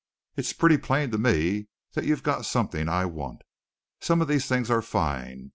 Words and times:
It's 0.35 0.51
pretty 0.51 0.79
plain 0.79 1.11
to 1.11 1.19
me 1.19 1.67
that 1.93 2.05
you've 2.05 2.23
got 2.23 2.47
something 2.47 2.87
that 2.87 2.91
I 2.91 3.05
want. 3.05 3.43
Some 3.99 4.19
of 4.19 4.27
these 4.27 4.47
things 4.47 4.71
are 4.71 4.81
fine. 4.81 5.49